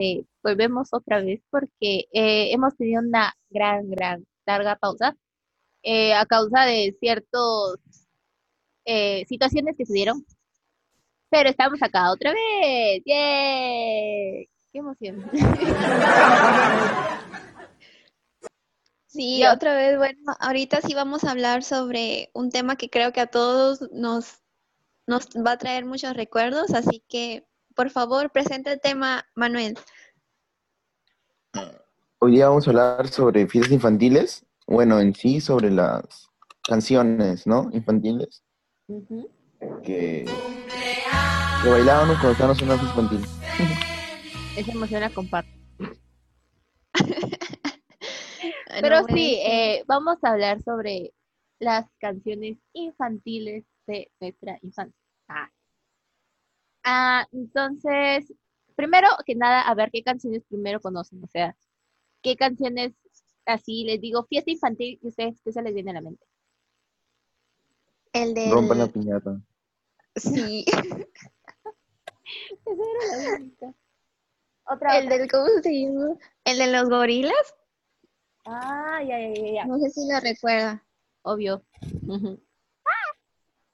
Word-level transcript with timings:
eh, 0.00 0.24
volvemos 0.42 0.88
otra 0.92 1.20
vez 1.20 1.42
porque 1.50 2.06
eh, 2.12 2.52
hemos 2.52 2.74
tenido 2.76 3.02
una 3.02 3.34
gran, 3.50 3.90
gran, 3.90 4.26
larga 4.46 4.76
pausa 4.76 5.14
eh, 5.82 6.14
a 6.14 6.24
causa 6.26 6.62
de 6.64 6.96
ciertas 7.00 7.34
situaciones 9.28 9.76
que 9.76 9.86
se 9.86 9.92
dieron. 9.92 10.24
Pero 11.30 11.50
estamos 11.50 11.80
acá 11.82 12.10
otra 12.10 12.32
vez. 12.32 13.02
¡Yay! 13.04 14.48
¡Qué 14.72 14.78
emoción! 14.78 15.30
Sí, 19.12 19.44
otra 19.44 19.74
vez, 19.74 19.98
bueno, 19.98 20.20
ahorita 20.38 20.80
sí 20.82 20.94
vamos 20.94 21.24
a 21.24 21.32
hablar 21.32 21.64
sobre 21.64 22.30
un 22.32 22.50
tema 22.50 22.76
que 22.76 22.88
creo 22.88 23.12
que 23.12 23.20
a 23.20 23.26
todos 23.26 23.90
nos, 23.90 24.40
nos 25.08 25.26
va 25.44 25.52
a 25.52 25.58
traer 25.58 25.84
muchos 25.84 26.14
recuerdos, 26.14 26.72
así 26.74 27.02
que 27.08 27.44
por 27.74 27.90
favor, 27.90 28.30
presenta 28.30 28.72
el 28.72 28.80
tema, 28.80 29.24
Manuel. 29.34 29.78
Hoy 32.18 32.32
día 32.32 32.48
vamos 32.48 32.66
a 32.66 32.70
hablar 32.70 33.08
sobre 33.08 33.46
fiestas 33.46 33.72
infantiles, 33.72 34.44
bueno, 34.66 35.00
en 35.00 35.14
sí 35.14 35.40
sobre 35.40 35.70
las 35.70 36.28
canciones, 36.62 37.46
¿no? 37.46 37.70
Infantiles. 37.72 38.42
que, 39.82 40.26
que 41.62 41.68
bailábamos 41.68 42.16
cuando 42.16 42.32
estábamos 42.32 42.60
en 42.60 42.68
una 42.68 42.78
fiesta 42.78 43.00
infantil. 43.00 43.26
Esa 44.56 44.72
emoción 44.72 45.00
la 45.00 45.10
comparto. 45.10 45.50
Pero 48.80 49.04
sí, 49.08 49.38
eh, 49.44 49.84
vamos 49.86 50.18
a 50.22 50.30
hablar 50.30 50.62
sobre 50.62 51.12
las 51.58 51.86
canciones 51.98 52.58
infantiles 52.72 53.64
de 53.86 54.10
nuestra 54.20 54.58
infancia. 54.62 54.96
Ah. 55.28 55.50
Ah. 56.84 57.26
entonces, 57.32 58.32
primero 58.76 59.08
que 59.26 59.34
nada, 59.34 59.62
a 59.62 59.74
ver 59.74 59.90
qué 59.92 60.02
canciones 60.02 60.42
primero 60.48 60.80
conocen, 60.80 61.22
o 61.22 61.28
sea, 61.28 61.56
qué 62.22 62.36
canciones 62.36 62.92
así, 63.46 63.84
les 63.84 64.00
digo, 64.00 64.24
fiesta 64.24 64.50
infantil, 64.50 64.98
y 65.02 65.08
ustedes, 65.08 65.40
¿qué 65.42 65.52
se 65.52 65.62
les 65.62 65.74
viene 65.74 65.90
a 65.90 65.94
la 65.94 66.00
mente? 66.02 66.24
El 68.12 68.34
de... 68.34 68.50
Rompan 68.50 68.78
la 68.78 68.86
piñata. 68.88 69.40
Sí. 70.16 70.64
Esa 72.66 72.82
era 72.82 73.28
la 73.28 73.36
única. 73.36 73.74
Otra, 74.66 74.98
el 74.98 75.08
del, 75.08 75.30
¿cómo 75.30 75.46
se 75.62 75.72
llama? 75.72 76.16
¿El 76.44 76.58
de 76.58 76.66
los 76.68 76.88
gorilas? 76.88 77.54
Ah, 78.44 79.02
ya, 79.02 79.18
ya, 79.18 79.52
ya. 79.52 79.64
No 79.66 79.78
sé 79.78 79.90
si 79.90 80.06
la 80.06 80.20
recuerda. 80.20 80.84
Obvio. 81.22 81.64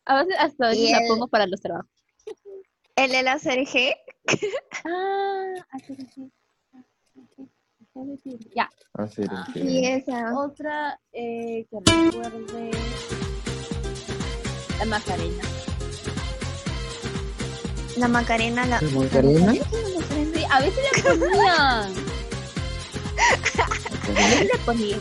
A 0.04 0.22
veces 0.22 0.36
hasta 0.38 0.70
hoy 0.70 0.90
la 0.90 1.00
pongo 1.08 1.28
para 1.28 1.46
los 1.46 1.60
trabajos. 1.60 1.95
¿El 2.96 3.12
de 3.12 3.22
la 3.22 3.38
CRG? 3.38 3.94
ah, 4.86 5.44
Ya. 8.54 8.70
Ah, 8.94 9.06
sí, 9.06 9.22
esa. 9.84 10.34
Otra 10.34 10.98
eh, 11.12 11.66
que 11.70 11.76
recuerde. 11.84 12.70
La 14.78 14.84
Macarena. 14.86 15.42
La 17.98 18.08
Macarena, 18.08 18.64
la. 18.66 18.80
¿La 18.80 18.90
Macarena? 18.90 19.52
Sí, 19.52 19.60
a 20.50 20.60
veces 20.60 21.04
la 21.04 21.10
ponían. 21.10 21.94
le 24.46 24.58
ponía? 24.64 24.96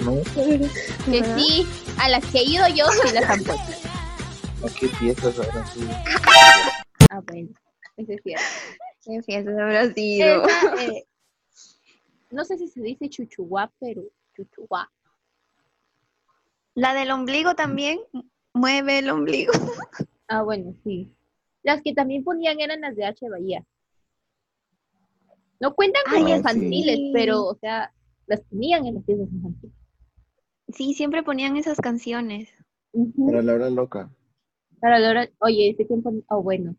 Que 1.05 1.23
sí, 1.37 1.65
a 1.97 2.09
las 2.09 2.25
que 2.25 2.39
he 2.39 2.43
ido 2.43 2.67
yo 2.69 2.85
sí 2.87 3.13
las 3.13 3.29
han 3.29 3.43
puesto. 3.43 3.71
¿A 4.65 4.69
qué 4.79 4.87
fiestas 4.89 5.39
habrá 5.39 5.65
sido? 5.67 5.89
Ah, 7.09 7.21
bueno, 7.25 7.49
es 7.97 8.21
cierto. 8.23 8.43
¿Qué 9.03 9.21
fiestas 9.23 9.57
habrá 9.57 9.93
sido? 9.93 10.43
Eh, 10.81 11.05
no 12.31 12.43
sé 12.43 12.57
si 12.57 12.67
se 12.67 12.81
dice 12.81 13.09
chuchuá, 13.09 13.71
pero 13.79 14.03
chuchuá. 14.35 14.91
La 16.73 16.93
del 16.93 17.11
ombligo 17.11 17.55
también, 17.55 17.99
mueve 18.53 18.99
el 18.99 19.09
ombligo. 19.09 19.53
Ah, 20.27 20.41
bueno, 20.41 20.73
sí. 20.83 21.13
Las 21.61 21.83
que 21.83 21.93
también 21.93 22.23
ponían 22.23 22.59
eran 22.59 22.81
las 22.81 22.95
de 22.95 23.05
H. 23.05 23.29
Bahía. 23.29 23.63
No 25.59 25.75
cuentan 25.75 26.01
como 26.09 26.27
infantiles, 26.27 27.11
pero, 27.13 27.43
o 27.43 27.53
sea, 27.53 27.93
las 28.25 28.41
ponían 28.41 28.87
en 28.87 28.95
las 28.95 29.05
fiestas 29.05 29.31
infantiles. 29.31 29.75
Sí, 30.69 30.95
siempre 30.95 31.21
ponían 31.21 31.57
esas 31.57 31.79
canciones. 31.79 32.49
Para 33.23 33.43
la 33.43 33.53
hora 33.53 33.69
loca. 33.69 34.09
Para 34.79 34.97
la 34.97 35.09
hora, 35.11 35.29
oye, 35.41 35.69
ese 35.69 35.85
tiempo, 35.85 36.11
oh, 36.29 36.41
bueno. 36.41 36.75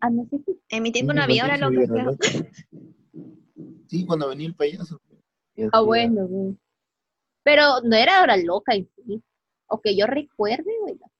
Ah, 0.00 0.10
no 0.10 0.26
sé 0.30 0.38
si. 0.44 0.60
En 0.68 0.82
mi 0.82 0.92
tiempo 0.92 1.12
no 1.12 1.22
había 1.22 1.44
hora 1.44 1.56
loca. 1.56 2.16
Sí, 3.88 4.04
cuando 4.04 4.28
venía 4.28 4.46
el 4.46 4.54
payaso. 4.54 5.00
Ah, 5.72 5.80
bueno, 5.80 6.28
Pero 7.42 7.80
no 7.82 7.96
era 7.96 8.20
hora 8.20 8.36
loca 8.36 8.74
en 8.74 8.86
sí. 8.94 9.22
O 9.66 9.80
que 9.80 9.96
yo 9.96 10.06
recuerde, 10.06 10.70
bueno. 10.82 11.10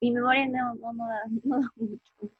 Mi 0.00 0.12
memoria 0.12 0.46
no, 0.46 0.76
no, 0.76 0.92
no, 0.92 1.08
da, 1.08 1.22
no 1.44 1.60
da 1.60 1.72
mucho. 1.74 2.32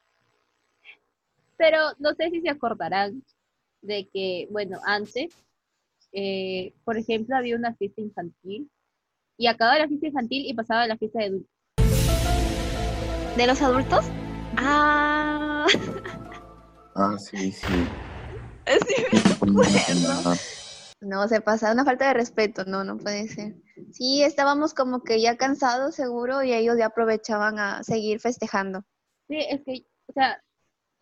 Pero 1.56 1.78
no 1.98 2.14
sé 2.14 2.30
si 2.30 2.40
se 2.40 2.50
acordarán 2.50 3.24
de 3.82 4.08
que, 4.12 4.46
bueno, 4.52 4.78
antes 4.86 5.34
eh, 6.12 6.72
por 6.84 6.96
ejemplo, 6.96 7.36
había 7.36 7.56
una 7.56 7.74
fiesta 7.74 8.00
infantil 8.00 8.70
y 9.36 9.46
acababa 9.46 9.78
la 9.78 9.88
fiesta 9.88 10.06
infantil 10.06 10.46
y 10.46 10.54
pasaba 10.54 10.86
la 10.86 10.96
fiesta 10.96 11.20
de 11.20 11.26
adultos. 11.26 11.50
¿De 13.36 13.46
los 13.46 13.62
adultos? 13.62 14.04
Ah. 14.56 15.47
Ah, 16.94 17.16
sí, 17.18 17.52
sí. 17.52 17.86
no, 21.00 21.28
se 21.28 21.40
pasa 21.40 21.72
una 21.72 21.84
falta 21.84 22.08
de 22.08 22.14
respeto, 22.14 22.64
no, 22.64 22.84
no 22.84 22.98
puede 22.98 23.28
ser. 23.28 23.54
Sí, 23.92 24.22
estábamos 24.22 24.74
como 24.74 25.02
que 25.02 25.20
ya 25.20 25.36
cansados 25.36 25.94
seguro 25.94 26.42
y 26.42 26.52
ellos 26.52 26.76
ya 26.78 26.86
aprovechaban 26.86 27.58
a 27.58 27.82
seguir 27.84 28.20
festejando. 28.20 28.82
Sí, 29.28 29.38
es 29.48 29.62
que, 29.64 29.86
o 30.06 30.12
sea, 30.12 30.42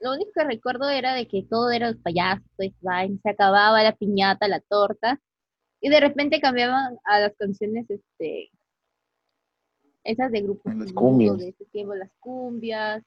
lo 0.00 0.12
único 0.12 0.30
que 0.34 0.44
recuerdo 0.44 0.88
era 0.90 1.14
de 1.14 1.26
que 1.26 1.46
todo 1.48 1.70
era 1.70 1.88
el 1.88 1.98
payaso, 1.98 2.44
se 2.58 3.30
acababa 3.30 3.82
la 3.82 3.96
piñata, 3.96 4.48
la 4.48 4.60
torta, 4.60 5.20
y 5.80 5.88
de 5.88 6.00
repente 6.00 6.40
cambiaban 6.40 6.98
a 7.04 7.20
las 7.20 7.34
canciones, 7.38 7.88
este, 7.88 8.50
esas 10.04 10.30
de 10.30 10.42
grupos. 10.42 10.74
Las 10.74 10.92
cumbias. 10.92 11.38
De 11.38 11.48
ese 11.48 11.64
tiempo, 11.66 11.94
las 11.94 12.10
cumbias. 12.20 13.02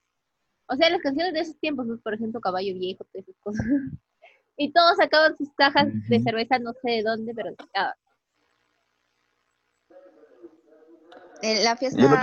O 0.70 0.76
sea, 0.76 0.90
las 0.90 1.00
canciones 1.00 1.34
de 1.34 1.40
esos 1.40 1.58
tiempos, 1.58 1.86
por 2.02 2.14
ejemplo, 2.14 2.40
Caballo 2.40 2.74
Viejo, 2.74 3.04
todas 3.04 3.28
esas 3.28 3.40
cosas. 3.42 3.66
y 4.56 4.72
todos 4.72 4.96
sacaban 4.96 5.36
sus 5.36 5.52
cajas 5.54 5.88
de 6.08 6.20
cerveza, 6.20 6.58
no 6.58 6.72
sé 6.82 6.90
de 6.90 7.02
dónde, 7.02 7.34
pero 7.34 7.50
sacaban. 7.58 7.94
La 11.42 11.76
fiesta 11.76 12.20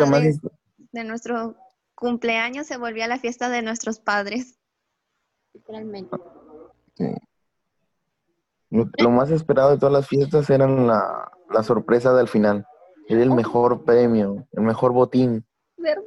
de 0.91 1.03
nuestro 1.03 1.55
cumpleaños 1.95 2.67
se 2.67 2.77
volvía 2.77 3.07
la 3.07 3.17
fiesta 3.17 3.49
de 3.49 3.63
nuestros 3.63 3.99
padres 3.99 4.57
literalmente. 5.57 6.17
Lo, 8.69 9.09
más 9.09 9.31
esperado 9.31 9.71
de 9.71 9.77
todas 9.77 9.93
las 9.93 10.07
fiestas 10.07 10.49
eran 10.49 10.87
la, 10.87 11.31
la 11.49 11.63
sorpresa 11.63 12.13
del 12.13 12.27
final. 12.27 12.65
Era 13.07 13.23
el 13.23 13.31
oh. 13.31 13.35
mejor 13.35 13.83
premio, 13.85 14.47
el 14.51 14.63
mejor 14.63 14.91
botín. 14.91 15.45
¿Verdad? 15.77 16.03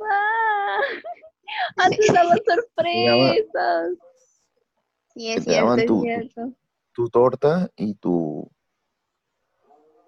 Antes 1.76 2.12
daban 2.12 2.38
sorpresas. 2.46 3.98
Sí, 5.14 5.30
es 5.30 5.44
cierto, 5.44 5.74
es 5.74 5.86
tu, 5.86 6.00
cierto. 6.02 6.52
Tu, 6.92 7.08
torta 7.08 7.70
y 7.76 7.94
tu 7.94 8.50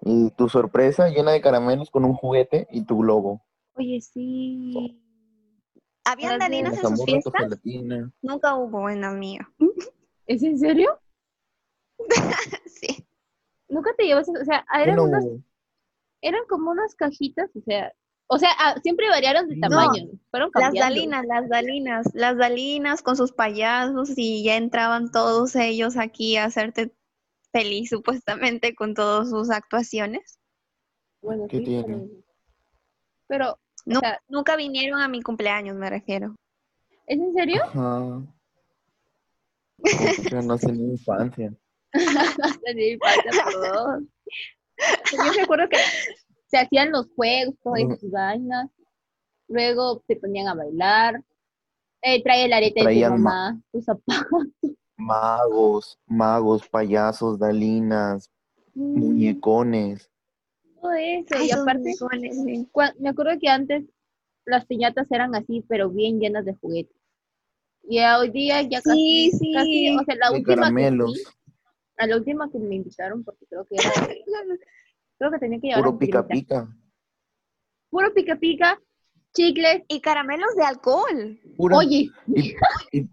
y 0.05 0.31
tu 0.33 0.49
sorpresa 0.49 1.09
llena 1.09 1.33
de 1.33 1.41
caramelos 1.41 1.91
con 1.91 2.05
un 2.05 2.15
juguete 2.15 2.67
y 2.71 2.84
tu 2.84 2.99
globo. 2.99 3.45
Oye, 3.75 4.00
sí. 4.00 5.00
¿Había 6.05 6.33
andalinas 6.33 6.75
en 6.75 6.97
sus 6.97 7.05
fiestas? 7.05 7.33
Nunca 8.21 8.56
hubo 8.56 8.91
en 8.91 9.00
la 9.00 9.12
mía. 9.12 9.49
¿Es 10.27 10.43
en 10.43 10.59
serio? 10.59 10.99
sí. 12.67 13.06
Nunca 13.69 13.93
te 13.97 14.05
llevas, 14.05 14.29
o 14.29 14.44
sea, 14.44 14.67
eran 14.75 14.99
unas, 14.99 15.25
eran 16.20 16.43
como 16.49 16.73
unas 16.73 16.94
cajitas, 16.94 17.55
o 17.56 17.61
sea, 17.61 17.93
o 18.32 18.38
sea, 18.38 18.49
ah, 18.58 18.75
siempre 18.82 19.11
variaron 19.11 19.46
de 19.46 19.61
tamaño, 19.61 20.08
fueron 20.31 20.50
Las 20.55 20.73
dalinas, 20.73 21.26
las 21.26 21.49
dalinas, 21.50 22.06
las 22.14 22.38
dalinas 22.38 23.02
con 23.02 23.14
sus 23.14 23.31
payasos 23.32 24.14
y 24.17 24.43
ya 24.43 24.56
entraban 24.56 25.11
todos 25.11 25.55
ellos 25.55 25.99
aquí 25.99 26.38
a 26.38 26.46
hacerte 26.46 26.94
feliz 27.52 27.90
supuestamente 27.90 28.75
con 28.75 28.94
todas 28.94 29.29
sus 29.29 29.50
actuaciones. 29.50 30.38
Bueno, 31.20 31.46
¿Qué 31.46 31.58
sí, 31.58 31.84
pero 33.26 33.58
nunca 34.29 34.56
vinieron 34.56 34.99
a 34.99 35.08
mi 35.08 35.20
cumpleaños, 35.20 35.76
me 35.76 35.90
refiero. 35.90 36.35
¿Es 37.06 37.19
en 37.19 37.35
serio? 37.35 37.64
Ajá. 37.64 38.23
Yo 40.31 40.40
no 40.40 40.56
sé 40.56 40.73
ni 40.73 40.93
infancia. 40.93 41.52
no 41.93 42.49
sé 42.49 42.75
ni 42.75 42.93
infancia, 42.93 43.31
perdón. 43.44 44.11
Yo 45.12 45.32
recuerdo 45.38 45.69
que 45.69 45.76
se 46.52 46.58
hacían 46.58 46.93
los 46.93 47.08
juegos, 47.16 47.54
todas 47.64 47.81
esas 47.81 48.10
vainas. 48.10 48.70
Luego 49.49 50.04
se 50.06 50.16
ponían 50.16 50.49
a 50.49 50.54
bailar. 50.54 51.25
Eh, 52.02 52.22
trae 52.22 52.44
el 52.44 52.52
arete 52.52 52.84
de 52.84 52.94
tu 52.94 53.10
mamá, 53.10 53.60
tus 53.72 53.84
zapatos. 53.87 54.28
magos, 54.96 55.99
magos, 56.06 56.69
payasos, 56.69 57.38
dalinas, 57.38 58.31
Mm, 58.75 58.99
muñecones. 58.99 60.10
Todo 60.81 60.93
eso. 60.93 61.34
Ay, 61.37 61.49
y 61.49 61.50
aparte, 61.52 61.93
sí. 61.93 62.69
me 62.99 63.08
acuerdo 63.08 63.38
que 63.38 63.49
antes 63.49 63.84
las 64.46 64.64
piñatas 64.66 65.06
eran 65.10 65.34
así, 65.34 65.64
pero 65.69 65.90
bien 65.90 66.19
llenas 66.19 66.44
de 66.44 66.54
juguetes. 66.54 66.96
Y 67.84 68.00
hoy 68.00 68.31
día 68.31 68.62
ya 68.62 68.81
casi, 68.81 69.31
Sí, 69.31 69.31
sí. 69.38 69.52
casi, 69.52 69.96
o 69.96 70.04
sea, 70.04 70.14
la 70.16 70.31
de 70.31 70.38
última 70.38 70.54
que 70.54 70.60
caramelos, 70.60 71.22
fui, 71.22 71.34
a 71.99 72.06
la 72.06 72.16
última 72.16 72.50
que 72.50 72.58
me 72.58 72.76
invitaron, 72.76 73.25
porque 73.25 73.44
creo 73.46 73.64
que 73.66 73.75
era, 73.75 73.84
creo 75.23 75.31
que 75.31 75.39
tenía 75.39 75.61
que 75.61 75.69
llevar 75.69 75.85
a 75.85 75.87
puro 75.87 75.99
pica 75.99 76.27
pica, 76.27 76.69
Puro 77.91 78.13
pica 78.13 78.37
pica, 78.37 78.81
chicles, 79.35 79.83
Y 79.87 80.01
caramelos 80.01 80.55
de 80.57 80.65
alcohol. 80.65 81.39
oye, 81.59 82.11
y, 82.35 82.55
y- 82.93 83.09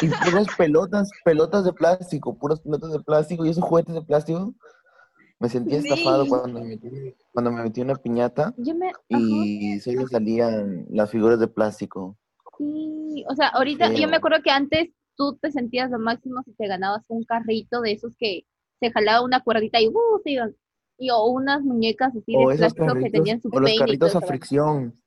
y 0.00 0.08
puras 0.08 0.48
pelotas, 0.56 1.10
pelotas 1.24 1.64
de 1.64 1.72
plástico, 1.72 2.36
puras 2.36 2.60
pelotas 2.60 2.92
de 2.92 3.00
plástico 3.00 3.44
y 3.46 3.50
esos 3.50 3.62
juguetes 3.62 3.94
de 3.94 4.02
plástico. 4.02 4.54
Me 5.38 5.48
sentí 5.48 5.74
estafado 5.76 6.26
cuando 6.26 6.60
me 6.60 6.66
metí, 6.66 7.14
cuando 7.32 7.52
me 7.52 7.62
metí 7.62 7.80
una 7.80 7.94
piñata 7.94 8.54
yo 8.56 8.74
me, 8.74 8.88
ajá, 8.88 9.00
y 9.08 9.78
solo 9.80 10.06
salían 10.08 10.86
las 10.90 11.10
figuras 11.10 11.38
de 11.38 11.48
plástico. 11.48 12.16
sí, 12.58 13.24
o 13.28 13.34
sea, 13.34 13.48
ahorita, 13.48 13.92
yo 13.94 14.08
me 14.08 14.16
acuerdo 14.16 14.42
que 14.42 14.50
antes 14.50 14.90
tú 15.16 15.36
te 15.40 15.52
sentías 15.52 15.90
lo 15.90 15.98
máximo 15.98 16.42
si 16.44 16.52
te 16.54 16.66
ganabas 16.66 17.04
un 17.08 17.24
carrito 17.24 17.80
de 17.80 17.92
esos 17.92 18.16
que 18.16 18.46
se 18.80 18.90
jalaba 18.90 19.24
una 19.24 19.40
cuerdita 19.40 19.80
y 19.80 19.88
uh, 19.88 20.20
se 20.22 20.30
iban. 20.32 20.56
Y 20.98 21.10
o 21.10 21.26
unas 21.26 21.62
muñecas 21.62 22.14
así 22.14 22.36
O 22.36 22.48
de 22.48 22.54
esos 22.54 22.74
plástico 22.74 22.86
que 22.86 22.92
carritos, 22.92 23.12
tenían 23.12 23.40
su 23.40 23.48
o 23.52 23.60
los 23.60 23.78
carritos 23.78 24.16
a 24.16 24.20
fricción, 24.20 25.02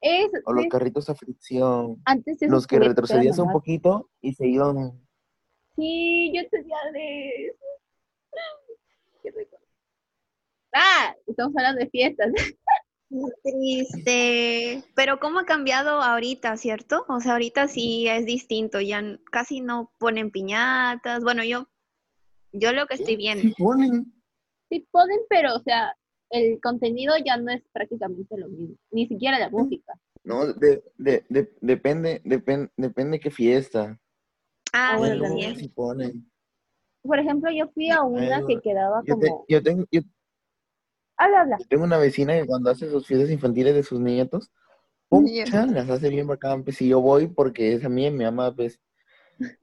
Es, 0.00 0.30
o 0.44 0.52
los 0.52 0.66
carritos 0.66 1.08
a 1.08 1.14
fricción, 1.14 2.00
antes 2.04 2.38
los 2.42 2.66
que 2.66 2.78
retrocedías 2.78 3.38
un 3.38 3.52
poquito 3.52 4.10
y 4.20 4.34
se 4.34 4.46
iban. 4.46 5.00
Sí, 5.76 6.32
yo 6.34 6.42
tenía 6.50 6.76
de 6.92 7.46
eso. 7.46 7.64
Qué 9.22 9.30
rico. 9.30 9.56
Ah, 10.74 11.14
estamos 11.26 11.56
hablando 11.56 11.80
de 11.80 11.90
fiestas. 11.90 12.32
Triste. 13.42 14.84
Pero 14.94 15.18
cómo 15.18 15.38
ha 15.38 15.44
cambiado 15.44 16.02
ahorita, 16.02 16.56
¿cierto? 16.56 17.06
O 17.08 17.20
sea, 17.20 17.32
ahorita 17.32 17.68
sí 17.68 18.06
es 18.06 18.26
distinto, 18.26 18.80
ya 18.80 19.02
casi 19.30 19.60
no 19.60 19.92
ponen 19.98 20.30
piñatas. 20.30 21.22
Bueno, 21.22 21.42
yo, 21.42 21.68
yo 22.52 22.72
lo 22.72 22.86
que 22.86 22.94
estoy 22.94 23.16
viendo. 23.16 23.42
Sí 23.42 23.54
ponen. 23.56 24.17
Sí 24.68 24.86
ponen, 24.90 25.18
pero, 25.28 25.54
o 25.56 25.60
sea, 25.60 25.94
el 26.30 26.60
contenido 26.60 27.14
ya 27.24 27.36
no 27.36 27.50
es 27.52 27.62
prácticamente 27.72 28.36
lo 28.36 28.48
mismo. 28.48 28.76
Ni 28.90 29.06
siquiera 29.06 29.38
la 29.38 29.50
música. 29.50 29.94
No, 30.24 30.52
de, 30.52 30.82
de, 30.96 31.24
de- 31.28 31.52
depende, 31.60 32.20
depende, 32.24 32.70
depende 32.76 33.20
qué 33.20 33.30
fiesta. 33.30 33.98
Ah, 34.72 34.94
Ah, 34.94 34.98
bueno, 34.98 35.22
también. 35.22 35.72
ponen. 35.74 36.30
Por 37.02 37.18
ejemplo, 37.18 37.50
yo 37.50 37.68
fui 37.74 37.90
a 37.90 38.02
una 38.02 38.42
que 38.46 38.60
quedaba 38.60 39.02
Yo, 39.04 39.14
te- 39.16 39.26
como... 39.26 39.46
yo 39.48 39.62
tengo, 39.62 39.84
yo 39.90 40.00
Habla, 41.16 41.40
habla. 41.42 41.58
tengo 41.68 41.84
una 41.84 41.98
vecina 41.98 42.34
que 42.34 42.46
cuando 42.46 42.70
hace 42.70 42.90
sus 42.90 43.06
fiestas 43.06 43.30
infantiles 43.30 43.74
de 43.74 43.82
sus 43.82 44.00
nietos, 44.00 44.50
pucha, 45.10 45.66
las 45.66 45.90
hace 45.90 46.10
bien 46.10 46.28
bacán. 46.28 46.64
Pues 46.64 46.78
si 46.78 46.88
yo 46.88 47.00
voy 47.02 47.28
porque 47.28 47.74
es 47.74 47.84
a 47.86 47.90
mí 47.90 48.10
mi 48.12 48.24
mamá, 48.24 48.54
pues, 48.56 48.80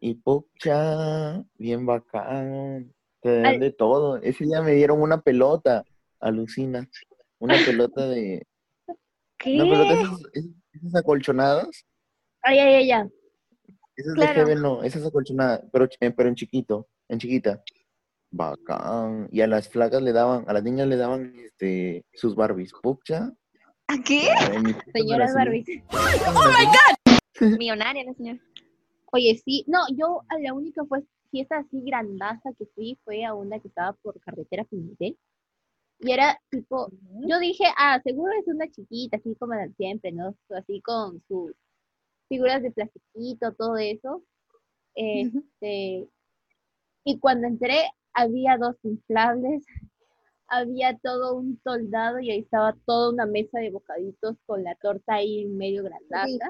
y 0.02 0.16
pucha, 0.16 1.44
bien 1.56 1.86
bacán. 1.88 2.95
Te 3.26 3.38
dan 3.38 3.46
Ay. 3.48 3.58
de 3.58 3.72
todo. 3.72 4.18
Ese 4.18 4.46
día 4.46 4.62
me 4.62 4.74
dieron 4.74 5.02
una 5.02 5.20
pelota, 5.20 5.84
alucina. 6.20 6.88
Una 7.40 7.56
pelota 7.66 8.08
de. 8.08 8.46
Una 9.48 9.64
pelota 9.64 9.96
de 9.96 10.30
¿Qué? 10.32 10.40
esas, 10.74 10.96
acolchonadas. 10.96 11.86
Ay, 12.44 12.60
ay, 12.60 12.74
ay, 12.76 12.88
ya. 12.88 13.10
Esas 13.96 14.14
Claro. 14.14 14.32
de 14.32 14.36
Heaven 14.36 14.62
no, 14.62 14.84
esas 14.84 15.04
acolchonadas, 15.08 15.64
pero, 15.74 15.86
eh, 16.00 16.12
pero 16.12 16.30
en 16.30 16.36
chiquito, 16.36 16.88
en 17.10 17.18
chiquita. 17.18 17.64
Bacán. 18.30 19.28
Y 19.32 19.42
a 19.42 19.48
las 19.48 19.70
flacas 19.70 20.04
le 20.04 20.12
daban, 20.14 20.46
a 20.48 20.54
las 20.54 20.62
niñas 20.62 20.88
le 20.88 20.96
daban 20.96 21.34
este, 21.44 22.06
sus 22.14 22.36
Barbies. 22.36 22.74
Pucha. 22.84 23.32
¿A 23.88 23.98
qué? 24.06 24.28
Señoras 24.94 25.34
las 25.34 25.36
Barbie. 25.36 25.64
di. 25.64 25.84
¡Oh, 25.90 26.46
my 26.46 26.66
God! 26.68 27.58
Millonaria 27.58 28.04
la 28.04 28.14
señora. 28.14 28.40
Oye, 29.12 29.42
sí, 29.44 29.66
no, 29.68 29.80
yo 29.98 30.22
a 30.30 30.38
la 30.38 30.54
única 30.54 30.84
fue 30.86 31.04
fiesta 31.36 31.58
así 31.58 31.82
grandaza 31.82 32.54
que 32.58 32.66
fui 32.68 32.98
fue 33.04 33.26
a 33.26 33.34
una 33.34 33.60
que 33.60 33.68
estaba 33.68 33.92
por 34.02 34.18
carretera 34.22 34.64
Pimentel. 34.64 35.18
Y 36.00 36.12
era 36.12 36.40
tipo, 36.50 36.90
yo 37.28 37.40
dije, 37.40 37.66
ah, 37.78 38.00
seguro 38.04 38.32
es 38.40 38.48
una 38.48 38.70
chiquita, 38.70 39.18
así 39.18 39.36
como 39.36 39.54
siempre, 39.76 40.14
¿no? 40.14 40.34
Así 40.50 40.82
con 40.82 41.22
sus 41.28 41.52
figuras 42.30 42.62
de 42.62 42.72
plastiquito, 42.72 43.54
todo 43.54 43.78
eso. 43.78 44.24
Este, 44.94 46.08
y 47.04 47.20
cuando 47.20 47.48
entré, 47.48 47.84
había 48.14 48.58
dos 48.58 48.78
inflables, 48.84 49.66
había 50.48 50.98
todo 51.00 51.36
un 51.36 51.60
soldado 51.64 52.20
y 52.20 52.32
ahí 52.32 52.40
estaba 52.40 52.78
toda 52.86 53.12
una 53.12 53.26
mesa 53.26 53.60
de 53.60 53.72
bocaditos 53.72 54.38
con 54.46 54.64
la 54.64 54.76
torta 54.76 55.16
ahí 55.16 55.46
medio 55.48 55.84
grandaza 55.84 56.50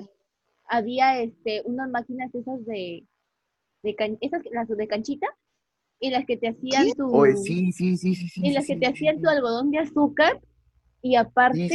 había 0.68 1.22
este 1.22 1.62
unas 1.66 1.90
máquinas 1.90 2.34
esas 2.34 2.66
de, 2.66 3.06
de 3.86 3.96
can- 3.96 4.18
esas 4.20 4.42
las 4.52 4.68
de 4.68 4.88
canchita 4.88 5.28
y 6.00 6.10
las 6.10 6.26
que 6.26 6.36
te 6.36 6.50
hacían 6.50 6.92
tu 6.94 7.16
Oye, 7.16 7.38
sí, 7.38 7.72
sí, 7.72 7.96
sí, 7.96 8.16
sí, 8.16 8.28
sí. 8.28 8.42
y 8.44 8.48
sí, 8.50 8.54
las 8.54 8.66
que 8.68 8.76
te 8.76 8.88
hacían 8.88 9.22
tu 9.22 9.30
algodón 9.30 9.72
de 9.72 9.80
azúcar 9.80 10.42
y 11.02 11.16
aparte 11.16 11.70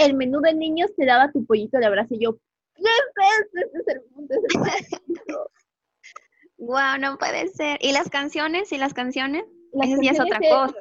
el 0.00 0.14
menú 0.14 0.40
de 0.40 0.54
niños 0.54 0.90
te 0.96 1.04
daba 1.04 1.30
tu 1.32 1.44
pollito 1.44 1.78
de 1.78 1.86
abrazo 1.86 2.14
y 2.14 2.20
yo 2.24 2.38
¿qué 2.76 2.82
es? 2.82 3.64
Este 3.66 3.78
es 3.80 3.88
el 3.88 4.02
mundo, 4.12 4.34
este 4.34 4.58
es 4.68 4.92
el 4.92 5.00
mundo". 5.06 5.50
Wow, 6.58 6.98
no 7.00 7.18
puede 7.18 7.48
ser. 7.48 7.78
¿Y 7.80 7.92
las 7.92 8.08
canciones? 8.08 8.72
¿Y 8.72 8.78
las 8.78 8.94
canciones? 8.94 9.44
Las 9.72 9.88
ya 10.02 10.10
es 10.12 10.20
otra 10.20 10.38
cosa. 10.38 10.74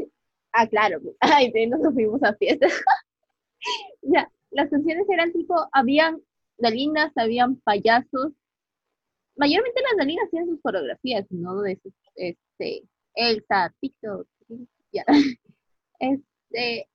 ah 0.54 0.68
claro 0.68 1.02
ay 1.20 1.52
de 1.52 1.68
nos 1.68 1.94
fuimos 1.94 2.24
a 2.24 2.34
fiestas 2.36 2.72
ya 4.02 4.32
las 4.52 4.70
canciones 4.70 5.06
eran 5.10 5.34
tipo 5.34 5.54
habían 5.74 6.22
dalinas 6.58 7.12
habían 7.18 7.58
payasos 7.58 8.32
mayormente 9.38 9.82
las 9.82 9.98
dalinas 9.98 10.26
hacían 10.28 10.48
sus 10.48 10.62
coreografías 10.62 11.26
no 11.30 11.62
de 11.62 11.80
sus 11.82 11.94
este 12.16 12.84
Elsa 13.14 13.74
Pito 13.80 14.26
ya 14.92 15.04
este 16.00 16.90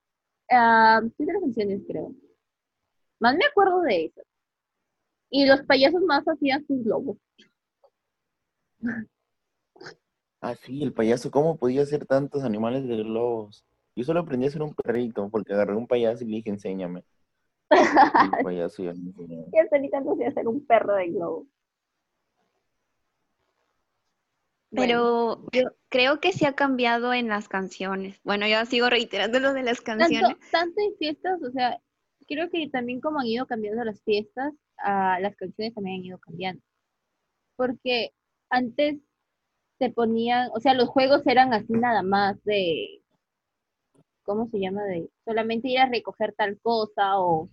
ah, 0.50 1.00
sí 1.17 1.25
de 1.25 1.33
las 1.33 1.43
canciones 1.43 1.81
creo 1.87 2.15
más 3.21 3.37
me 3.37 3.44
acuerdo 3.44 3.83
de 3.83 4.06
eso 4.06 4.23
y 5.31 5.47
los 5.47 5.62
payasos 5.62 6.03
más 6.03 6.25
hacían 6.27 6.67
sus 6.67 6.85
globos 6.85 7.17
Ah, 10.44 10.56
sí, 10.56 10.83
el 10.83 10.93
payaso, 10.93 11.31
¿cómo 11.31 11.56
podía 11.56 11.83
hacer 11.83 12.05
tantos 12.05 12.43
animales 12.43 12.84
de 12.89 12.96
globos? 12.96 13.65
Yo 13.94 14.03
solo 14.03 14.19
aprendí 14.19 14.46
a 14.46 14.49
hacer 14.49 14.61
un 14.61 14.75
perrito 14.75 15.31
porque 15.31 15.53
agarré 15.53 15.77
un 15.77 15.87
payaso 15.87 16.25
y 16.25 16.27
le 16.27 16.37
dije, 16.39 16.51
enséñame. 16.51 17.05
Y 17.70 17.70
el 18.39 18.44
payaso 18.44 18.82
ya 18.82 18.93
me 18.93 19.11
enseñó. 19.11 19.46
no 20.05 20.17
sé 20.17 20.27
hacer 20.27 20.49
un 20.49 20.67
perro 20.67 20.96
de 20.96 21.11
globo 21.11 21.46
Bueno. 24.72 25.46
Pero 25.52 25.64
yo 25.64 25.76
creo 25.91 26.20
que 26.20 26.32
sí 26.32 26.46
ha 26.46 26.55
cambiado 26.55 27.12
en 27.12 27.29
las 27.29 27.48
canciones. 27.48 28.19
Bueno, 28.24 28.46
yo 28.48 28.64
sigo 28.64 28.88
reiterando 28.88 29.38
lo 29.38 29.52
de 29.52 29.62
las 29.62 29.81
canciones. 29.82 30.20
tanto, 30.22 30.46
tanto 30.50 30.81
en 30.81 30.96
fiestas, 30.96 31.43
o 31.43 31.50
sea, 31.52 31.79
creo 32.26 32.48
que 32.50 32.69
también 32.70 33.00
como 33.00 33.20
han 33.20 33.26
ido 33.26 33.46
cambiando 33.46 33.84
las 33.84 34.02
fiestas, 34.02 34.52
ah, 34.79 35.19
las 35.20 35.36
canciones 35.36 35.74
también 35.74 36.00
han 36.00 36.06
ido 36.06 36.19
cambiando. 36.19 36.62
Porque 37.56 38.12
antes 38.48 38.98
te 39.79 39.91
ponían, 39.91 40.48
o 40.55 40.60
sea, 40.60 40.74
los 40.74 40.88
juegos 40.88 41.26
eran 41.26 41.52
así 41.52 41.72
nada 41.74 42.02
más 42.02 42.43
de, 42.44 43.02
¿cómo 44.22 44.48
se 44.48 44.58
llama? 44.58 44.84
De 44.84 45.10
solamente 45.24 45.69
ir 45.69 45.81
a 45.81 45.88
recoger 45.88 46.32
tal 46.34 46.58
cosa 46.60 47.19
o 47.20 47.50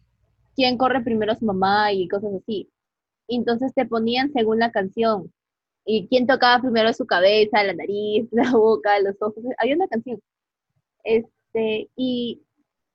quién 0.56 0.78
corre 0.78 1.02
primero 1.02 1.34
a 1.34 1.36
su 1.36 1.46
mamá 1.46 1.92
y 1.92 2.08
cosas 2.08 2.32
así. 2.34 2.70
Entonces 3.28 3.74
te 3.74 3.86
ponían 3.86 4.32
según 4.32 4.60
la 4.60 4.72
canción. 4.72 5.34
Y 5.92 6.08
quién 6.08 6.28
tocaba 6.28 6.62
primero 6.62 6.94
su 6.94 7.08
cabeza, 7.08 7.64
la 7.64 7.74
nariz, 7.74 8.28
la 8.32 8.52
boca, 8.52 9.00
los 9.00 9.16
ojos. 9.22 9.44
Había 9.58 9.76
una 9.76 9.88
canción. 9.88 10.22
Este, 11.04 11.90
y 11.96 12.44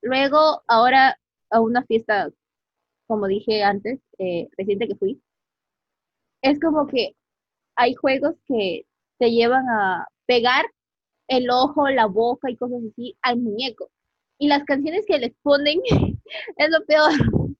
luego, 0.00 0.62
ahora, 0.68 1.18
a 1.50 1.60
una 1.60 1.84
fiesta, 1.86 2.30
como 3.08 3.26
dije 3.26 3.64
antes, 3.64 3.98
eh, 4.18 4.48
reciente 4.56 4.86
que 4.86 4.94
fui, 4.94 5.20
es 6.40 6.60
como 6.60 6.86
que 6.86 7.16
hay 7.74 7.94
juegos 7.94 8.36
que 8.46 8.86
te 9.18 9.32
llevan 9.32 9.68
a 9.68 10.06
pegar 10.26 10.64
el 11.26 11.50
ojo, 11.50 11.88
la 11.88 12.06
boca 12.06 12.48
y 12.48 12.56
cosas 12.56 12.78
así 12.92 13.16
al 13.22 13.38
muñeco. 13.38 13.90
Y 14.38 14.46
las 14.46 14.62
canciones 14.62 15.04
que 15.04 15.18
les 15.18 15.32
ponen 15.42 15.80
es 16.58 16.70
lo 16.70 16.84
peor, 16.86 17.10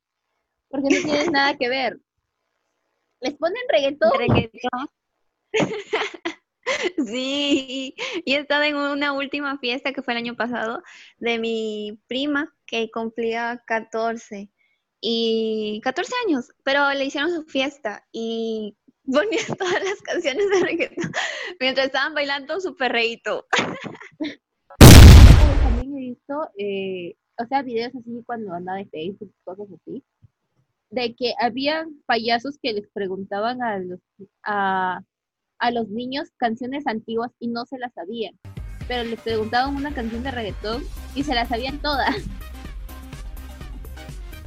porque 0.69 0.95
no 0.95 1.11
tienen 1.11 1.33
nada 1.33 1.57
que 1.57 1.69
ver. 1.69 1.99
Les 3.21 3.35
ponen 3.35 3.63
reggaetón. 3.69 4.13
Reggaetón. 4.17 4.89
Sí, 7.07 7.95
y 8.25 8.35
he 8.35 8.39
estado 8.39 8.63
en 8.65 8.77
una 8.77 9.13
última 9.13 9.59
fiesta 9.59 9.93
que 9.93 10.03
fue 10.03 10.15
el 10.15 10.19
año 10.19 10.37
pasado 10.37 10.83
de 11.19 11.39
mi 11.39 12.01
prima 12.09 12.55
que 12.67 12.91
cumplía 12.91 13.63
14 13.67 14.51
y 15.01 15.81
14 15.85 16.13
años, 16.27 16.53
pero 16.65 16.91
le 16.93 17.05
hicieron 17.05 17.31
su 17.31 17.43
fiesta 17.45 18.07
y 18.13 18.77
ponía 19.05 19.41
todas 19.59 19.85
las 19.85 20.01
canciones 20.03 20.49
de 20.51 20.61
reggaetón 20.61 21.13
mientras 21.61 21.87
estaban 21.87 22.15
bailando 22.15 22.61
su 22.61 22.75
perreíto. 22.75 23.47
También 24.79 25.97
he 25.97 26.01
visto, 26.01 26.49
eh, 26.59 27.17
o 27.39 27.47
sea, 27.47 27.63
videos 27.63 27.95
así 27.95 28.23
cuando 28.25 28.55
andaba 28.55 28.79
de 28.79 28.87
Facebook, 28.87 29.35
cosas 29.45 29.69
así, 29.71 30.03
de 30.91 31.15
que 31.15 31.35
había 31.39 31.87
payasos 32.07 32.59
que 32.63 32.73
les 32.73 32.89
preguntaban 32.89 33.63
a 33.63 33.79
los, 33.79 34.01
a, 34.43 35.03
a 35.59 35.71
los 35.71 35.89
niños 35.89 36.29
canciones 36.37 36.87
antiguas 36.87 37.33
y 37.39 37.49
no 37.49 37.65
se 37.67 37.79
las 37.79 37.93
sabían, 37.95 38.39
pero 38.89 39.05
les 39.09 39.21
preguntaban 39.21 39.75
una 39.77 39.95
canción 39.95 40.23
de 40.23 40.31
reggaetón 40.31 40.85
y 41.15 41.25
se 41.25 41.35
las 41.35 41.49
sabían 41.49 41.79
todas. 41.79 42.15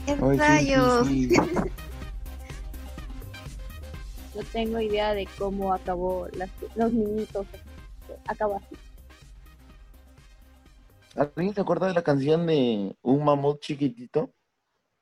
¡Qué 0.05 0.11
Ay, 0.11 0.17
sí, 0.19 0.37
rayos! 0.37 1.07
sí, 1.07 1.29
sí. 1.29 1.35
No 4.35 4.43
tengo 4.53 4.79
idea 4.79 5.15
de 5.15 5.27
cómo 5.39 5.73
acabó 5.73 6.27
las, 6.33 6.51
los 6.75 6.93
niñitos. 6.93 7.47
Acabó 8.27 8.57
así. 8.57 8.75
¿Alguien 11.15 11.55
se 11.55 11.61
acuerda 11.61 11.87
de 11.87 11.95
la 11.95 12.03
canción 12.03 12.45
de 12.45 12.95
Un 13.01 13.25
mamut 13.25 13.59
chiquitito? 13.59 14.31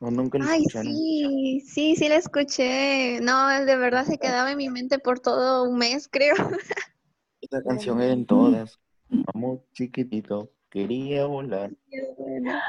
¿O 0.05 0.11
nunca 0.11 0.37
la 0.37 0.51
Ay, 0.51 0.59
escucharon? 0.59 0.93
sí, 0.93 1.63
sí, 1.65 1.95
sí 1.95 2.09
la 2.09 2.17
escuché. 2.17 3.19
No, 3.21 3.49
de 3.49 3.75
verdad 3.75 4.05
se 4.05 4.19
quedaba 4.19 4.51
en 4.51 4.57
mi 4.57 4.69
mente 4.69 4.99
por 4.99 5.19
todo 5.19 5.67
un 5.67 5.79
mes, 5.79 6.07
creo. 6.07 6.35
Esa 7.41 7.63
canción 7.63 7.99
era 7.99 8.13
en 8.13 8.27
todas. 8.27 8.79
Mamut 9.09 9.63
chiquitito 9.73 10.51
quería 10.69 11.25
volar. 11.25 11.71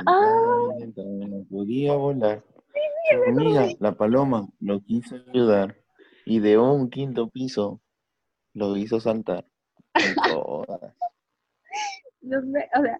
Ah. 0.07 0.25
No 0.87 1.45
podía 1.51 1.93
volar. 1.95 2.43
Su 3.11 3.31
amiga, 3.31 3.69
la 3.81 3.93
paloma, 3.93 4.49
lo 4.61 4.81
quiso 4.81 5.17
ayudar. 5.29 5.77
Y 6.25 6.41
de 6.41 6.57
un 6.57 6.89
quinto 6.89 7.29
piso 7.29 7.83
lo 8.55 8.79
hizo 8.79 8.99
saltar. 8.99 9.45
En 9.93 10.15
todas. 10.41 10.95
No 12.23 12.41
sé, 12.41 12.71
o 12.79 12.83
sea, 12.83 12.99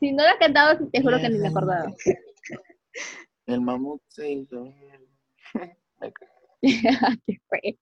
si 0.00 0.12
no 0.12 0.22
la 0.22 0.38
cantaba, 0.38 0.78
te 0.90 1.02
juro 1.02 1.18
que 1.18 1.28
ni 1.28 1.38
me 1.38 1.48
acordaba. 1.48 1.94
El 3.46 3.60
mamut 3.60 4.00
se 4.08 4.32
hizo. 4.32 4.72
Qué 6.62 7.40
fue. 7.48 7.78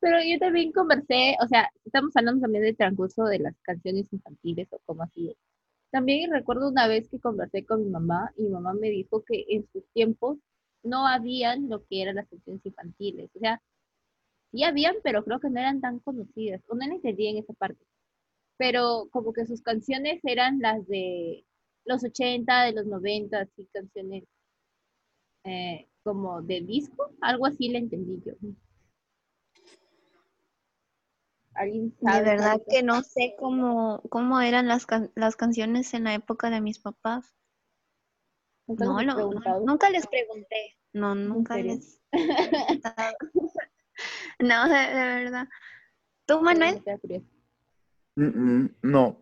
Pero 0.00 0.18
yo 0.22 0.38
también 0.38 0.72
conversé, 0.72 1.36
o 1.42 1.46
sea, 1.48 1.70
estamos 1.84 2.16
hablando 2.16 2.42
también 2.42 2.64
del 2.64 2.76
transcurso 2.76 3.24
de 3.24 3.40
las 3.40 3.54
canciones 3.62 4.12
infantiles 4.12 4.68
o 4.72 4.80
cómo 4.84 5.02
así. 5.02 5.36
También 5.90 6.30
recuerdo 6.30 6.68
una 6.68 6.86
vez 6.86 7.08
que 7.08 7.20
conversé 7.20 7.64
con 7.64 7.84
mi 7.84 7.90
mamá 7.90 8.32
y 8.36 8.42
mi 8.42 8.50
mamá 8.50 8.74
me 8.74 8.90
dijo 8.90 9.24
que 9.24 9.44
en 9.48 9.66
sus 9.72 9.84
tiempos 9.92 10.38
no 10.82 11.06
habían 11.06 11.68
lo 11.68 11.84
que 11.84 12.02
eran 12.02 12.16
las 12.16 12.28
canciones 12.28 12.64
infantiles. 12.66 13.30
O 13.34 13.38
sea, 13.40 13.62
sí 14.52 14.64
habían, 14.64 14.96
pero 15.02 15.24
creo 15.24 15.40
que 15.40 15.50
no 15.50 15.60
eran 15.60 15.80
tan 15.80 16.00
conocidas. 16.00 16.62
O 16.68 16.74
no 16.74 16.84
entendía 16.84 17.30
en 17.30 17.38
esa 17.38 17.54
parte. 17.54 17.84
Pero 18.58 19.08
como 19.10 19.32
que 19.32 19.46
sus 19.46 19.62
canciones 19.62 20.20
eran 20.24 20.60
las 20.60 20.86
de 20.88 21.44
los 21.84 22.04
80, 22.04 22.64
de 22.64 22.72
los 22.72 22.86
90, 22.86 23.40
así 23.40 23.68
canciones 23.72 24.24
eh, 25.48 25.88
como 26.02 26.42
de 26.42 26.60
disco, 26.60 27.10
algo 27.20 27.46
así 27.46 27.68
le 27.68 27.78
entendí 27.78 28.22
yo. 28.24 28.32
¿Alguien 31.54 31.94
De 32.00 32.22
verdad 32.22 32.60
que 32.68 32.82
no 32.82 33.02
sé 33.02 33.34
cómo, 33.38 34.00
cómo 34.10 34.40
eran 34.40 34.68
las, 34.68 34.86
can- 34.86 35.10
las 35.16 35.34
canciones 35.34 35.92
en 35.94 36.04
la 36.04 36.14
época 36.14 36.50
de 36.50 36.60
mis 36.60 36.78
papás. 36.78 37.34
¿Nunca 38.66 38.84
No, 39.04 39.60
nunca 39.60 39.90
les 39.90 40.06
pregunté. 40.06 40.76
No, 40.92 41.14
nunca 41.14 41.56
les. 41.58 42.00
No, 44.38 44.68
de, 44.68 44.74
de 44.76 45.04
verdad. 45.24 45.48
¿Tú, 46.26 46.40
Manuel? 46.40 46.80
Mm, 48.14 48.24
mm, 48.24 48.76
No, 48.82 49.18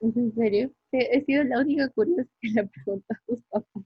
¿Es 0.00 0.16
en 0.16 0.34
serio? 0.34 0.72
He, 0.92 1.18
he 1.18 1.24
sido 1.26 1.44
la 1.44 1.60
única 1.60 1.88
curiosa 1.90 2.24
que 2.40 2.48
le 2.48 2.66
pregunta 2.66 3.14
a 3.14 3.20
sus 3.26 3.42
papás. 3.44 3.84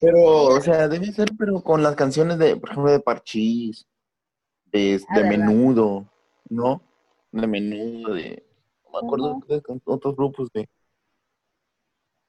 Pero, 0.00 0.44
o 0.44 0.60
sea, 0.60 0.88
debe 0.88 1.12
ser, 1.12 1.28
pero 1.38 1.62
con 1.62 1.82
las 1.82 1.96
canciones 1.96 2.38
de, 2.38 2.56
por 2.56 2.70
ejemplo, 2.70 2.92
de 2.92 3.00
Parchís, 3.00 3.86
de, 4.66 5.00
Ah, 5.08 5.16
de 5.16 5.22
¿verdad? 5.22 5.38
Menudo, 5.38 6.06
¿no? 6.48 6.82
De 7.30 7.46
Menudo, 7.46 8.14
de, 8.14 8.44
no 8.84 8.90
me 9.00 9.06
acuerdo 9.06 9.30
Ajá. 9.30 9.54
de 9.54 9.62
con 9.62 9.80
otros 9.84 10.16
grupos 10.16 10.50
de, 10.52 10.68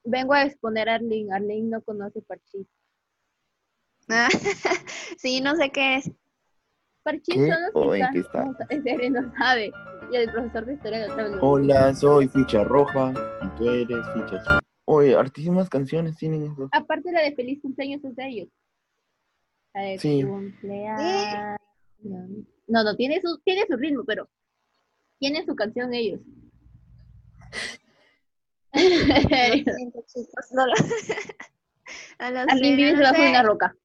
Vengo 0.06 0.34
a 0.34 0.44
exponer 0.44 0.90
a 0.90 0.96
Arlene. 0.96 1.34
Arlene 1.34 1.70
no 1.70 1.82
conoce 1.82 2.22
Parchís. 2.22 2.68
Ah, 4.10 4.28
Sí, 5.18 5.40
no 5.40 5.56
sé 5.56 5.70
qué 5.72 5.96
es. 5.98 6.12
Parchís 7.04 7.36
¿Qué? 7.36 7.52
son 7.52 7.62
los 7.64 7.72
¿O 7.74 7.92
que 7.92 8.20
están... 8.20 8.58
en 8.70 8.84
serio, 8.84 9.10
no 9.12 9.34
sabe. 9.38 9.72
Y 10.12 10.16
el 10.16 10.32
profesor 10.32 10.66
de 10.66 10.74
historia 10.74 11.00
de 11.00 11.12
otra 11.12 11.24
vez. 11.30 11.38
Hola, 11.42 11.94
soy 11.94 12.28
ficha 12.28 12.64
roja 12.64 13.14
y 13.42 13.48
tú 13.58 13.70
eres 13.70 14.06
ficha 14.14 14.38
azul. 14.38 14.63
Oye, 14.86 15.16
hartísimas 15.16 15.70
canciones 15.70 16.18
tienen 16.18 16.44
esos. 16.52 16.70
Aparte 16.74 17.12
la 17.12 17.22
de 17.22 17.34
feliz 17.36 17.62
cumpleaños 17.62 18.04
es 18.04 18.16
de 18.16 18.28
ellos. 18.28 18.50
La 19.74 19.82
de 19.82 19.98
Sí. 19.98 20.24
cumpleaños. 20.24 21.60
No, 22.68 22.84
no, 22.84 22.96
tiene 22.96 23.22
su, 23.22 23.40
tiene 23.46 23.66
su 23.68 23.78
ritmo, 23.78 24.04
pero 24.06 24.30
tiene 25.20 25.46
su 25.46 25.56
canción 25.56 25.94
ellos. 25.94 26.20
Lo 28.74 28.80
siento, 29.76 30.04
chicos, 30.08 30.48
no 30.52 30.66
lo- 30.66 30.74
a 32.18 32.32
las 32.32 32.48
Alguien 32.50 32.76
vive 32.76 32.94
no 32.94 32.98
debajo 33.00 33.22
de 33.22 33.30
una 33.30 33.44
roca. 33.44 33.76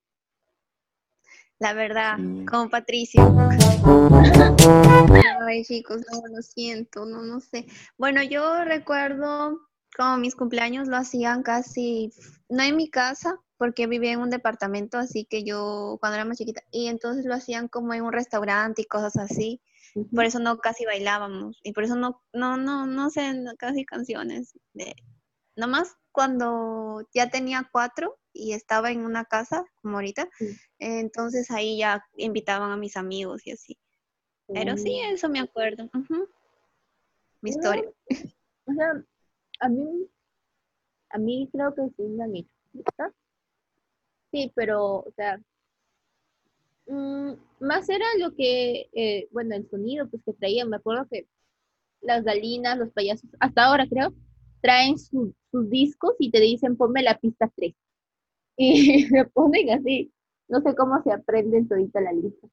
La 1.58 1.74
verdad, 1.74 2.16
Sí. 2.16 2.46
como 2.46 2.70
Patricio. 2.70 3.22
Ay, 5.46 5.62
chicos, 5.64 6.00
no, 6.10 6.22
lo 6.34 6.40
siento, 6.42 7.04
no, 7.04 7.22
no 7.22 7.40
sé. 7.40 7.66
Bueno, 7.98 8.22
yo 8.22 8.64
recuerdo 8.64 9.58
como 9.96 10.16
mis 10.18 10.34
cumpleaños 10.34 10.88
lo 10.88 10.96
hacían 10.96 11.42
casi, 11.42 12.12
no 12.48 12.62
en 12.62 12.76
mi 12.76 12.88
casa, 12.88 13.38
porque 13.56 13.86
vivía 13.86 14.12
en 14.12 14.20
un 14.20 14.30
departamento, 14.30 14.98
así 14.98 15.24
que 15.24 15.42
yo 15.42 15.96
cuando 16.00 16.16
era 16.16 16.24
más 16.24 16.38
chiquita, 16.38 16.62
y 16.70 16.86
entonces 16.86 17.24
lo 17.24 17.34
hacían 17.34 17.68
como 17.68 17.92
en 17.94 18.02
un 18.04 18.12
restaurante 18.12 18.82
y 18.82 18.86
cosas 18.86 19.16
así. 19.16 19.60
Por 20.14 20.24
eso 20.24 20.38
no 20.38 20.58
casi 20.58 20.84
bailábamos, 20.84 21.58
y 21.64 21.72
por 21.72 21.82
eso 21.82 21.96
no, 21.96 22.22
no, 22.32 22.56
no, 22.56 22.86
no 22.86 23.10
sé 23.10 23.34
no, 23.34 23.56
casi 23.56 23.84
canciones. 23.84 24.56
De, 24.74 24.94
nomás 25.56 25.96
cuando 26.12 27.08
ya 27.12 27.30
tenía 27.30 27.68
cuatro 27.72 28.18
y 28.32 28.52
estaba 28.52 28.92
en 28.92 29.04
una 29.04 29.24
casa, 29.24 29.64
como 29.82 29.96
ahorita, 29.96 30.28
entonces 30.78 31.50
ahí 31.50 31.78
ya 31.78 32.04
invitaban 32.16 32.70
a 32.70 32.76
mis 32.76 32.96
amigos 32.96 33.44
y 33.46 33.52
así. 33.52 33.78
Pero 34.46 34.76
sí, 34.76 35.00
Mm. 35.02 35.14
eso 35.14 35.28
me 35.28 35.40
acuerdo. 35.40 35.90
Mi 37.40 37.50
historia. 37.50 37.90
O 38.66 38.72
sea, 38.72 39.04
a 39.60 39.68
mí, 39.68 40.08
a 41.10 41.18
mí 41.18 41.48
creo 41.52 41.74
que 41.74 41.82
sí 41.96 42.02
me 42.04 42.24
han. 42.24 42.32
Sí, 44.30 44.52
pero, 44.54 45.00
o 45.00 45.12
sea, 45.16 45.38
mm, 46.86 47.32
más 47.60 47.88
era 47.88 48.06
lo 48.18 48.34
que, 48.34 48.88
eh, 48.92 49.28
bueno, 49.32 49.54
el 49.56 49.68
sonido 49.70 50.08
pues 50.08 50.22
que 50.24 50.32
traían. 50.34 50.68
Me 50.70 50.76
acuerdo 50.76 51.06
que 51.10 51.26
las 52.02 52.24
galinas, 52.24 52.78
los 52.78 52.90
payasos, 52.92 53.30
hasta 53.40 53.66
ahora 53.66 53.86
creo, 53.88 54.14
traen 54.62 54.98
su- 54.98 55.34
sus 55.52 55.70
discos 55.70 56.14
y 56.20 56.30
te 56.32 56.40
dicen 56.40 56.76
ponme 56.78 57.02
la 57.02 57.18
pista 57.18 57.50
3. 57.56 57.74
Y 58.56 59.06
me 59.12 59.26
ponen 59.26 59.70
así. 59.72 60.12
No 60.48 60.60
sé 60.62 60.74
cómo 60.76 61.02
se 61.04 61.12
aprenden 61.12 61.68
todita 61.68 62.00
la 62.02 62.12
lista. 62.12 62.48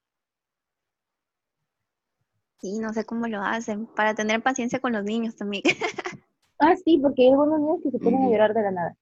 Sí, 2.60 2.80
no 2.80 2.92
sé 2.94 3.06
cómo 3.06 3.28
lo 3.28 3.42
hacen, 3.42 3.86
para 3.88 4.14
tener 4.16 4.42
paciencia 4.44 4.80
con 4.82 4.92
los 4.94 5.04
niños 5.06 5.36
también. 5.38 5.64
Ah, 6.60 6.74
sí, 6.84 6.98
porque 7.02 7.24
hay 7.24 7.32
algunos 7.32 7.60
niños 7.60 7.80
que 7.84 7.92
se 7.92 8.00
ponen 8.00 8.24
a 8.24 8.30
llorar 8.30 8.54
de 8.54 8.62
la 8.62 8.72
nada. 8.72 8.96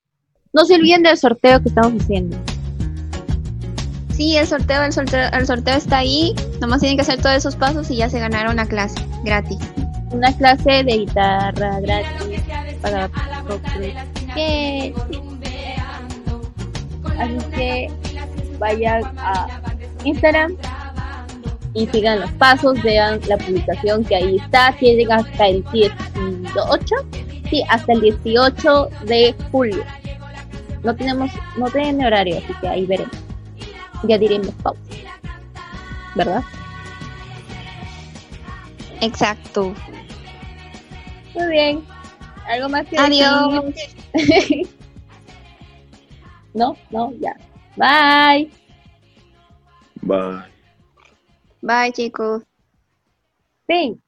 No 0.53 0.65
se 0.65 0.75
olviden 0.75 1.03
del 1.03 1.17
sorteo 1.17 1.61
que 1.61 1.69
estamos 1.69 2.01
haciendo. 2.01 2.37
Sí, 4.11 4.37
el 4.37 4.45
sorteo, 4.45 4.83
el 4.83 4.93
sorteo, 4.93 5.29
el 5.33 5.45
sorteo 5.45 5.75
está 5.75 5.97
ahí. 5.97 6.35
Nomás 6.61 6.81
tienen 6.81 6.97
que 6.97 7.01
hacer 7.01 7.19
todos 7.19 7.35
esos 7.35 7.55
pasos 7.55 7.89
y 7.89 7.97
ya 7.97 8.09
se 8.09 8.19
ganaron 8.19 8.55
la 8.57 8.65
clase 8.65 8.99
gratis. 9.23 9.57
Una 10.11 10.35
clase 10.37 10.83
de 10.83 10.97
guitarra 10.99 11.79
gratis 11.79 12.41
para 12.81 13.09
que 14.35 14.93
Así 17.17 17.37
que 17.55 17.91
vayan 18.59 19.03
a 19.17 19.47
Instagram 20.03 20.55
y 21.73 21.87
sigan 21.87 22.19
los 22.19 22.31
pasos, 22.33 22.81
vean 22.83 23.19
la 23.27 23.37
publicación 23.37 24.03
que 24.05 24.15
ahí 24.15 24.37
está, 24.37 24.75
tienen 24.79 25.11
hasta 25.11 25.47
el 25.47 25.63
18, 25.71 26.95
sí, 27.49 27.63
hasta 27.69 27.93
el 27.93 28.01
18 28.01 28.89
de 29.05 29.35
julio. 29.51 29.83
No 30.83 30.95
tenemos, 30.95 31.31
no 31.57 31.69
tienen 31.69 32.05
horario, 32.05 32.37
así 32.37 32.53
que 32.59 32.67
ahí 32.67 32.85
veremos. 32.85 33.15
Ya 34.03 34.17
diremos 34.17 34.53
pausa. 34.61 34.79
¿Verdad? 36.15 36.43
Exacto. 39.01 39.73
Muy 41.33 41.47
bien. 41.47 41.83
¿Algo 42.47 42.69
más 42.69 42.85
que 42.87 42.97
Adiós. 42.97 43.63
decir? 44.13 44.67
no, 46.53 46.75
no, 46.91 47.13
ya. 47.19 47.35
Bye. 47.77 48.51
Bye. 50.01 50.43
Bye, 51.61 51.91
chicos. 51.93 52.43
Fin. 53.65 54.02